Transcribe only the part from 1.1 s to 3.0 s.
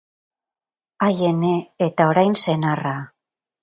ene, eta orain senarra!